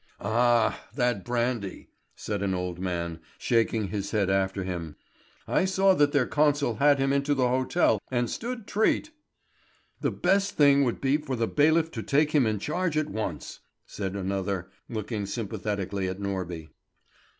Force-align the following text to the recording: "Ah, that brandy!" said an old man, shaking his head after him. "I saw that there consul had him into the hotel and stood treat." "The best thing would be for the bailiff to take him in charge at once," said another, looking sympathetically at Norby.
"Ah, 0.19 0.87
that 0.95 1.23
brandy!" 1.23 1.91
said 2.15 2.41
an 2.41 2.55
old 2.55 2.79
man, 2.79 3.19
shaking 3.37 3.89
his 3.89 4.09
head 4.09 4.31
after 4.31 4.63
him. 4.63 4.95
"I 5.47 5.65
saw 5.65 5.93
that 5.93 6.11
there 6.11 6.25
consul 6.25 6.77
had 6.77 6.97
him 6.97 7.13
into 7.13 7.35
the 7.35 7.47
hotel 7.49 7.99
and 8.09 8.27
stood 8.27 8.65
treat." 8.65 9.11
"The 9.99 10.09
best 10.09 10.53
thing 10.57 10.83
would 10.85 11.01
be 11.01 11.17
for 11.17 11.35
the 11.35 11.47
bailiff 11.47 11.91
to 11.91 12.01
take 12.01 12.31
him 12.31 12.47
in 12.47 12.57
charge 12.57 12.97
at 12.97 13.11
once," 13.11 13.59
said 13.85 14.15
another, 14.15 14.71
looking 14.89 15.27
sympathetically 15.27 16.07
at 16.09 16.19
Norby. 16.19 16.69